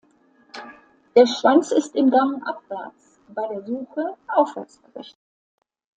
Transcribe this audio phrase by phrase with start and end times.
[1.15, 5.21] Der Schwanz ist im Gang abwärts, bei der Suche aufwärts gerichtet.